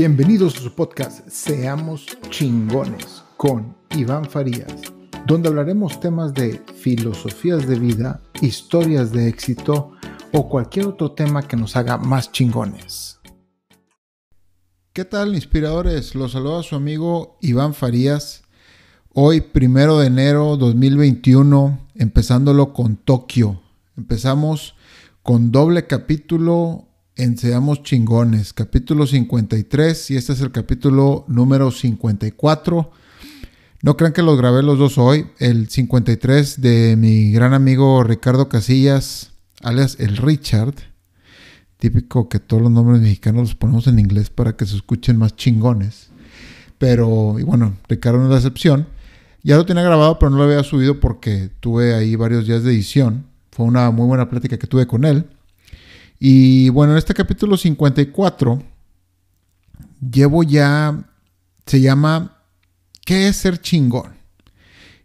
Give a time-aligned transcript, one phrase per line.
[0.00, 4.72] Bienvenidos a su podcast Seamos chingones con Iván Farías,
[5.26, 9.92] donde hablaremos temas de filosofías de vida, historias de éxito
[10.32, 13.20] o cualquier otro tema que nos haga más chingones.
[14.94, 16.14] ¿Qué tal, inspiradores?
[16.14, 18.44] Los saluda su amigo Iván Farías.
[19.12, 23.60] Hoy, primero de enero 2021, empezándolo con Tokio.
[23.98, 24.76] Empezamos
[25.22, 26.86] con doble capítulo
[27.20, 32.90] en Seamos Chingones, capítulo 53 y este es el capítulo número 54.
[33.82, 35.26] No crean que los grabé los dos hoy.
[35.38, 40.74] El 53 de mi gran amigo Ricardo Casillas, alias el Richard.
[41.76, 45.36] Típico que todos los nombres mexicanos los ponemos en inglés para que se escuchen más
[45.36, 46.08] chingones.
[46.78, 48.86] Pero, y bueno, Ricardo no es la excepción.
[49.42, 52.72] Ya lo tenía grabado, pero no lo había subido porque tuve ahí varios días de
[52.72, 53.26] edición.
[53.50, 55.26] Fue una muy buena plática que tuve con él.
[56.22, 58.62] Y bueno, en este capítulo 54
[60.12, 61.10] llevo ya,
[61.64, 62.42] se llama
[63.06, 64.12] ¿Qué es ser chingón?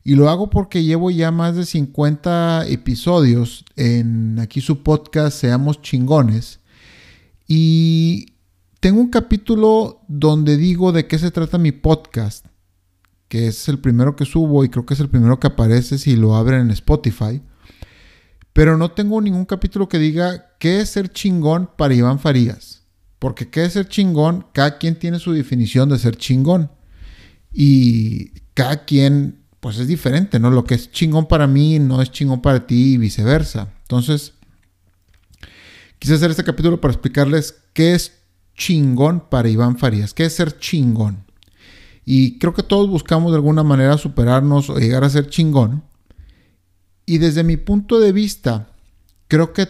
[0.03, 5.81] Y lo hago porque llevo ya más de 50 episodios en aquí su podcast Seamos
[5.81, 6.59] chingones.
[7.47, 8.33] Y
[8.81, 12.45] tengo un capítulo donde digo de qué se trata mi podcast,
[13.29, 16.17] que es el primero que subo y creo que es el primero que aparece si
[16.17, 17.41] lo abren en Spotify.
[18.55, 22.83] Pero no tengo ningún capítulo que diga qué es ser chingón para Iván Farías.
[23.19, 26.71] Porque qué es ser chingón, cada quien tiene su definición de ser chingón.
[27.51, 30.51] Y cada quien, pues es diferente, ¿no?
[30.51, 33.73] Lo que es chingón para mí no es chingón para ti y viceversa.
[33.81, 34.35] Entonces,
[35.99, 38.19] quise hacer este capítulo para explicarles qué es
[38.55, 40.13] chingón para Iván Farías.
[40.13, 41.25] ¿Qué es ser chingón?
[42.05, 45.83] Y creo que todos buscamos de alguna manera superarnos o llegar a ser chingón.
[47.05, 48.69] Y desde mi punto de vista,
[49.27, 49.67] creo que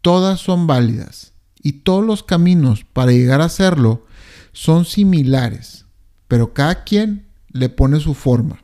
[0.00, 4.06] todas son válidas y todos los caminos para llegar a hacerlo
[4.52, 5.86] son similares,
[6.28, 8.62] pero cada quien le pone su forma.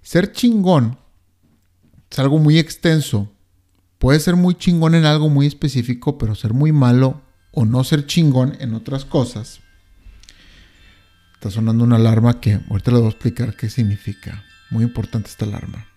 [0.00, 0.98] Ser chingón
[2.10, 3.32] es algo muy extenso.
[3.98, 8.06] Puede ser muy chingón en algo muy específico, pero ser muy malo o no ser
[8.06, 9.60] chingón en otras cosas.
[11.34, 14.44] Está sonando una alarma que ahorita les voy a explicar qué significa.
[14.70, 15.91] Muy importante esta alarma.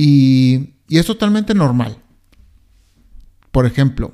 [0.00, 1.98] Y, es totalmente normal.
[3.50, 4.12] Por ejemplo,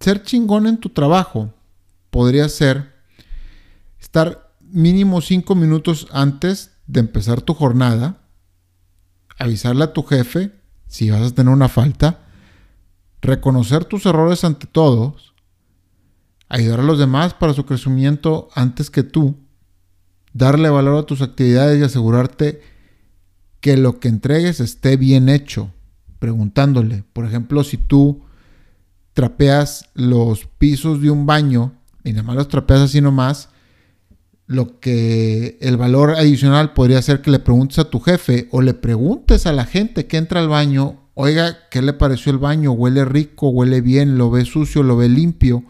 [0.00, 1.52] ser chingón en tu trabajo
[2.08, 2.94] podría ser
[4.00, 8.22] estar mínimo cinco minutos antes de empezar tu jornada,
[9.38, 10.50] avisarle a tu jefe
[10.86, 12.20] si vas a tener una falta,
[13.20, 15.34] reconocer tus errores ante todos,
[16.48, 19.36] ayudar a los demás para su crecimiento antes que tú,
[20.32, 22.71] darle valor a tus actividades y asegurarte
[23.62, 25.70] que lo que entregues esté bien hecho,
[26.18, 27.04] preguntándole.
[27.12, 28.20] Por ejemplo, si tú
[29.14, 33.50] trapeas los pisos de un baño y nada más los trapeas así nomás,
[34.46, 38.74] lo que el valor adicional podría ser que le preguntes a tu jefe o le
[38.74, 42.72] preguntes a la gente que entra al baño, oiga, ¿qué le pareció el baño?
[42.72, 43.50] ¿Huele rico?
[43.50, 44.18] ¿Huele bien?
[44.18, 44.82] ¿Lo ve sucio?
[44.82, 45.62] ¿Lo ve limpio?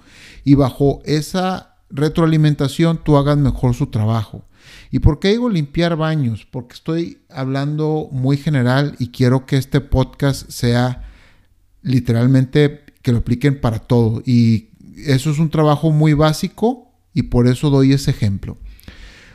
[0.44, 4.46] Y bajo esa retroalimentación tú hagas mejor su trabajo.
[4.90, 6.46] ¿Y por qué digo limpiar baños?
[6.50, 11.08] Porque estoy hablando muy general y quiero que este podcast sea
[11.82, 14.22] literalmente que lo apliquen para todo.
[14.24, 14.70] Y
[15.06, 18.58] eso es un trabajo muy básico y por eso doy ese ejemplo.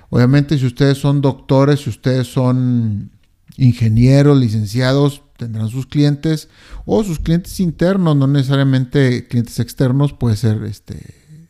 [0.09, 3.11] Obviamente si ustedes son doctores, si ustedes son
[3.57, 6.49] ingenieros, licenciados, tendrán sus clientes
[6.85, 10.97] o sus clientes internos, no necesariamente clientes externos, puede ser este,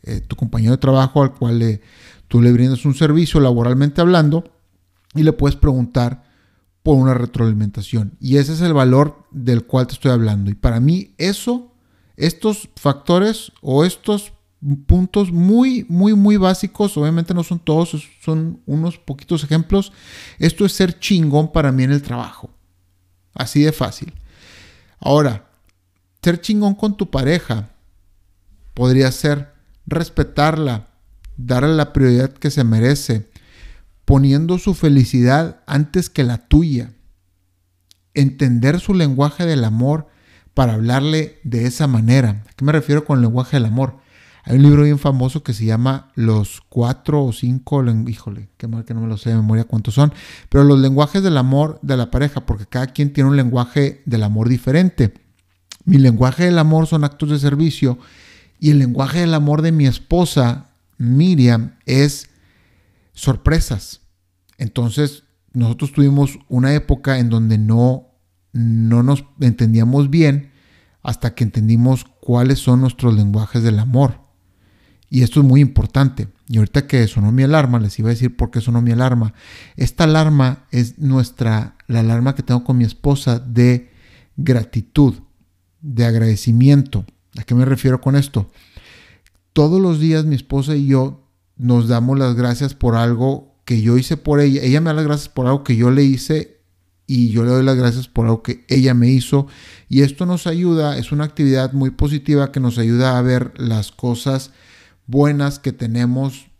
[0.02, 1.80] eh, tu compañero de trabajo al cual le
[2.28, 4.44] Tú le brindas un servicio laboralmente hablando
[5.14, 6.24] y le puedes preguntar
[6.82, 8.16] por una retroalimentación.
[8.20, 10.50] Y ese es el valor del cual te estoy hablando.
[10.50, 11.72] Y para mí eso,
[12.16, 14.32] estos factores o estos
[14.86, 19.92] puntos muy, muy, muy básicos, obviamente no son todos, son unos poquitos ejemplos.
[20.38, 22.50] Esto es ser chingón para mí en el trabajo.
[23.34, 24.12] Así de fácil.
[25.00, 25.48] Ahora,
[26.22, 27.70] ser chingón con tu pareja
[28.74, 29.52] podría ser
[29.86, 30.87] respetarla,
[31.38, 33.30] darle la prioridad que se merece,
[34.04, 36.92] poniendo su felicidad antes que la tuya,
[38.12, 40.08] entender su lenguaje del amor
[40.52, 42.44] para hablarle de esa manera.
[42.50, 43.98] ¿A qué me refiero con el lenguaje del amor?
[44.44, 48.84] Hay un libro bien famoso que se llama Los cuatro o cinco, híjole, qué mal
[48.84, 50.12] que no me lo sé de memoria cuántos son,
[50.48, 54.24] pero los lenguajes del amor de la pareja, porque cada quien tiene un lenguaje del
[54.24, 55.12] amor diferente.
[55.84, 57.98] Mi lenguaje del amor son actos de servicio
[58.58, 60.67] y el lenguaje del amor de mi esposa
[60.98, 62.28] Miriam es
[63.12, 64.02] sorpresas.
[64.58, 68.08] Entonces, nosotros tuvimos una época en donde no,
[68.52, 70.52] no nos entendíamos bien
[71.02, 74.20] hasta que entendimos cuáles son nuestros lenguajes del amor.
[75.10, 76.28] Y esto es muy importante.
[76.48, 79.32] Y ahorita que sonó mi alarma, les iba a decir por qué sonó mi alarma.
[79.76, 83.90] Esta alarma es nuestra, la alarma que tengo con mi esposa de
[84.36, 85.14] gratitud,
[85.80, 87.06] de agradecimiento.
[87.38, 88.50] ¿A qué me refiero con esto?
[89.58, 91.26] Todos los días mi esposa y yo
[91.56, 94.62] nos damos las gracias por algo que yo hice por ella.
[94.62, 96.60] Ella me da las gracias por algo que yo le hice
[97.08, 99.48] y yo le doy las gracias por algo que ella me hizo.
[99.88, 103.90] Y esto nos ayuda, es una actividad muy positiva que nos ayuda a ver las
[103.90, 104.52] cosas
[105.08, 106.52] buenas que tenemos.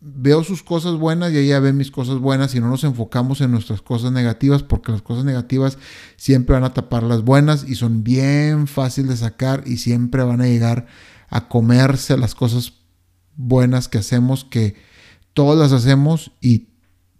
[0.00, 3.50] Veo sus cosas buenas y ella ve mis cosas buenas y no nos enfocamos en
[3.50, 5.78] nuestras cosas negativas porque las cosas negativas
[6.14, 10.42] siempre van a tapar las buenas y son bien fácil de sacar y siempre van
[10.42, 10.86] a llegar
[11.34, 12.74] a comerse las cosas
[13.34, 14.76] buenas que hacemos que
[15.32, 16.68] todas las hacemos y,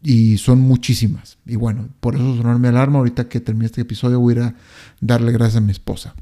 [0.05, 1.39] y son muchísimas.
[1.45, 2.99] Y bueno, por eso sonó mi alarma.
[2.99, 4.55] Ahorita que termine este episodio voy a a
[5.01, 6.15] darle gracias a mi esposa.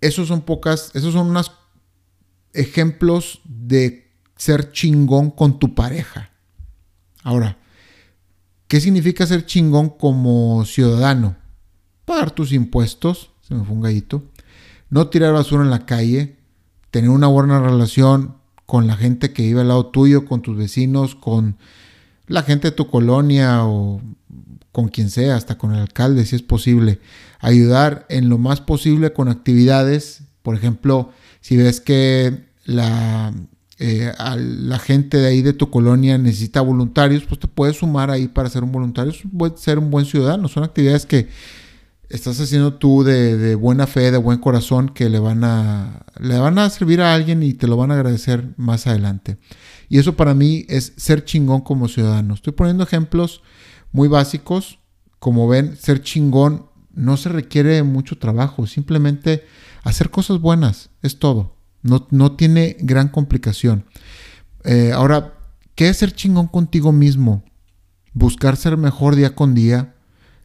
[0.00, 1.52] Esos son pocas, esos son unos
[2.54, 6.30] ejemplos de ser chingón con tu pareja.
[7.22, 7.58] Ahora,
[8.68, 11.36] ¿qué significa ser chingón como ciudadano?
[12.06, 14.24] Pagar tus impuestos, se me fue un gallito,
[14.90, 16.36] no tirar basura en la calle,
[16.90, 18.34] tener una buena relación
[18.66, 21.56] con la gente que vive al lado tuyo, con tus vecinos, con
[22.26, 24.00] la gente de tu colonia o
[24.72, 27.00] con quien sea, hasta con el alcalde si es posible.
[27.40, 31.10] Ayudar en lo más posible con actividades, por ejemplo,
[31.40, 33.32] si ves que la,
[33.78, 38.28] eh, la gente de ahí de tu colonia necesita voluntarios, pues te puedes sumar ahí
[38.28, 39.12] para ser un voluntario,
[39.56, 40.48] ser un buen ciudadano.
[40.48, 41.28] Son actividades que
[42.10, 46.58] estás haciendo tú de, buena fe, de buen corazón, que le van, a, le van
[46.58, 49.38] a servir a alguien y te lo van a agradecer más adelante.
[49.88, 52.34] Y eso para mí es ser chingón como ciudadano.
[52.34, 53.42] Estoy poniendo ejemplos
[53.92, 54.80] muy básicos.
[55.20, 59.44] Como ven, ser chingón no se requiere mucho trabajo, simplemente
[59.84, 61.56] hacer cosas buenas, es todo.
[61.82, 63.84] No, no tiene gran complicación.
[64.64, 65.34] Eh, ahora,
[65.74, 67.44] ¿qué es ser chingón contigo mismo?
[68.12, 69.94] Buscar ser mejor día con día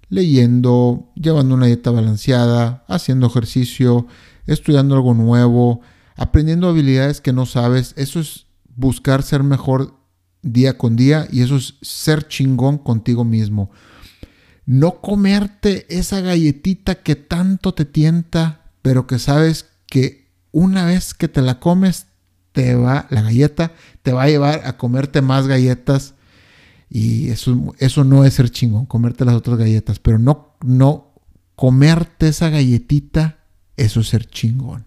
[0.09, 4.07] leyendo, llevando una dieta balanceada, haciendo ejercicio,
[4.45, 5.81] estudiando algo nuevo,
[6.15, 7.93] aprendiendo habilidades que no sabes.
[7.97, 9.95] Eso es buscar ser mejor
[10.41, 13.71] día con día y eso es ser chingón contigo mismo.
[14.65, 21.27] No comerte esa galletita que tanto te tienta, pero que sabes que una vez que
[21.27, 22.07] te la comes,
[22.51, 26.15] te va, la galleta te va a llevar a comerte más galletas
[26.89, 31.13] y eso, eso no es ser chingón, comerte las otras galletas, pero no, no
[31.55, 33.39] comerte esa galletita,
[33.77, 34.85] eso es ser chingón.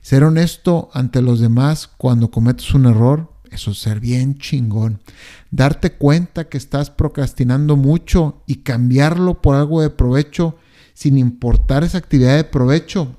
[0.00, 5.02] Ser honesto ante los demás cuando cometes un error, eso es ser bien chingón.
[5.50, 10.56] Darte cuenta que estás procrastinando mucho y cambiarlo por algo de provecho
[10.94, 13.16] sin importar esa actividad de provecho.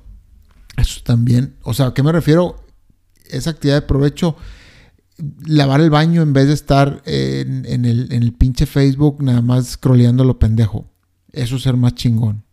[0.76, 2.56] Eso también, o sea, ¿a qué me refiero?
[3.28, 4.36] Esa actividad de provecho
[5.46, 10.38] lavar el baño en vez de estar en, el, pinche Facebook nada más scrolleando lo
[10.38, 10.90] pendejo.
[11.32, 12.44] Eso es ser más chingón.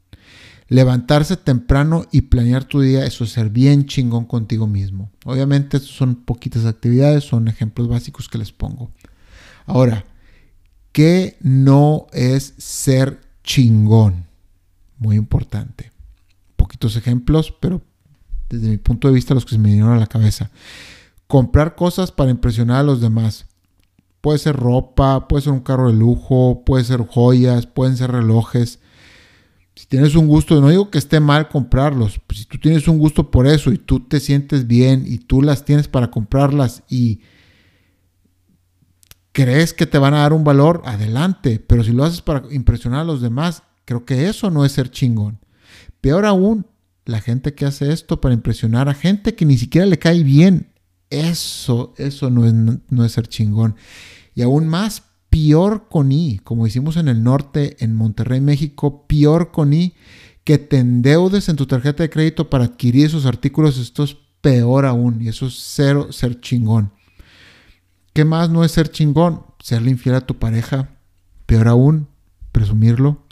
[0.70, 5.12] Levantarse temprano y planear tu día, eso es ser bien chingón contigo mismo.
[5.24, 8.92] Obviamente, son poquitas actividades, son ejemplos básicos que les pongo.
[9.66, 10.06] Ahora,
[10.92, 14.26] ¿qué no es ser chingón?
[14.98, 15.92] Muy importante.
[16.58, 17.82] Poquitos ejemplos, pero
[18.50, 20.52] desde mi punto de vista los que se me vinieron a la cabeza
[21.28, 23.46] comprar cosas para impresionar a los demás.
[24.22, 28.80] Puede ser ropa, puede ser un carro de lujo, puede ser joyas, pueden ser relojes.
[29.76, 32.98] Si tienes un gusto, no digo que esté mal comprarlos, pues si tú tienes un
[32.98, 37.22] gusto por eso y tú te sientes bien y tú las tienes para comprarlas y
[39.34, 41.60] crees que te van a dar un valor, adelante.
[41.60, 44.90] Pero si lo haces para impresionar a los demás, creo que eso no es ser
[44.90, 45.40] chingón.
[46.02, 46.66] Peor aún,
[47.06, 50.72] la gente que hace esto para impresionar a gente que ni siquiera le cae bien
[51.10, 53.76] eso, eso no es, no es ser chingón.
[54.36, 59.52] Y aún más, peor con I, como hicimos en el norte, en Monterrey, México, peor
[59.52, 59.94] con I,
[60.44, 64.86] que te endeudes en tu tarjeta de crédito para adquirir esos artículos, esto es peor
[64.86, 65.22] aún.
[65.22, 66.92] Y eso es cero ser chingón.
[68.14, 69.44] ¿Qué más no es ser chingón?
[69.60, 70.90] Serle infiel a tu pareja.
[71.46, 72.08] Peor aún,
[72.52, 73.26] presumirlo.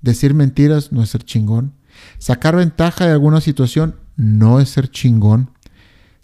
[0.00, 1.74] Decir mentiras no es ser chingón.
[2.18, 5.50] Sacar ventaja de alguna situación no es ser chingón.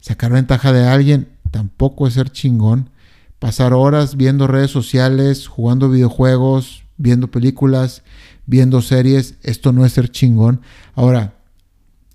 [0.05, 2.91] Sacar ventaja de alguien tampoco es ser chingón.
[3.39, 8.03] Pasar horas viendo redes sociales, jugando videojuegos, viendo películas,
[8.45, 10.61] viendo series, esto no es ser chingón.
[10.95, 11.39] Ahora,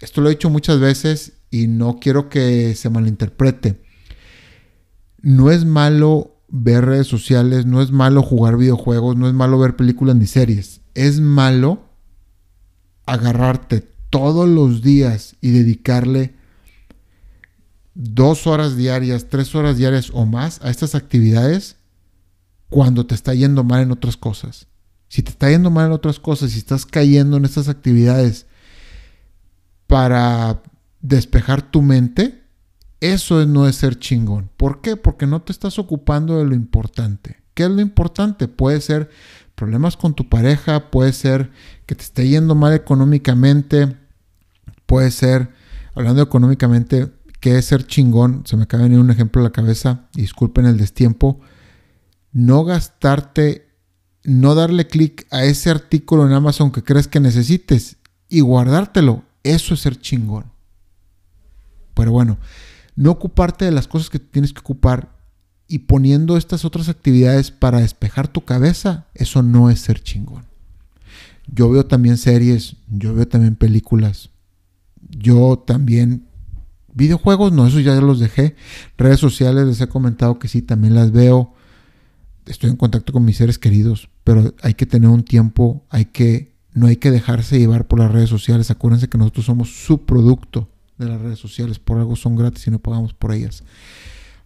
[0.02, 3.82] esto lo he dicho muchas veces y no quiero que se malinterprete.
[5.24, 9.76] No es malo ver redes sociales, no es malo jugar videojuegos, no es malo ver
[9.76, 10.82] películas ni series.
[10.94, 11.90] Es malo
[13.08, 16.38] agarrarte todos los días y dedicarle
[17.94, 21.78] dos horas diarias, tres horas diarias o más a estas actividades
[22.70, 24.68] cuando te está yendo mal en otras cosas.
[25.08, 28.46] Si te está yendo mal en otras cosas, si estás cayendo en estas actividades
[29.88, 30.62] para
[31.02, 32.44] despejar tu mente,
[33.00, 34.50] eso no es ser chingón.
[34.56, 34.96] ¿Por qué?
[34.96, 37.38] Porque no te estás ocupando de lo importante.
[37.54, 38.48] ¿Qué es lo importante?
[38.48, 39.10] Puede ser
[39.56, 41.52] problemas con tu pareja, puede ser
[41.86, 43.98] que te esté yendo mal económicamente,
[44.86, 45.50] puede ser,
[45.96, 48.44] hablando económicamente, ¿qué es ser chingón?
[48.46, 51.40] Se me acaba de venir un ejemplo a la cabeza, disculpen el destiempo.
[52.32, 53.68] No gastarte,
[54.24, 59.24] no darle clic a ese artículo en Amazon que crees que necesites y guardártelo.
[59.44, 60.46] Eso es ser chingón.
[61.94, 62.38] Pero bueno,
[62.96, 65.18] no ocuparte de las cosas que tienes que ocupar
[65.68, 70.46] y poniendo estas otras actividades para despejar tu cabeza, eso no es ser chingón.
[71.48, 74.30] Yo veo también series, yo veo también películas,
[75.10, 76.29] yo también
[76.94, 78.56] videojuegos, no, eso ya los dejé.
[78.98, 81.54] Redes sociales les he comentado que sí, también las veo.
[82.46, 86.50] Estoy en contacto con mis seres queridos, pero hay que tener un tiempo, hay que
[86.74, 88.72] no hay que dejarse llevar por las redes sociales.
[88.72, 91.80] Acuérdense que nosotros somos su producto de las redes sociales.
[91.80, 93.64] Por algo son gratis y no pagamos por ellas.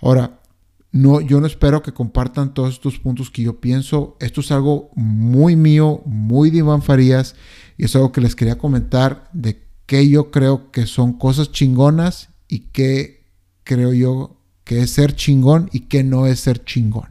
[0.02, 0.40] Ahora,
[0.92, 4.16] no, yo no espero que compartan todos estos puntos que yo pienso.
[4.20, 7.36] Esto es algo muy mío, muy de Iván Farías.
[7.78, 12.30] Y es algo que les quería comentar de que yo creo que son cosas chingonas
[12.54, 13.26] y qué
[13.64, 17.10] creo yo que es ser chingón y qué no es ser chingón.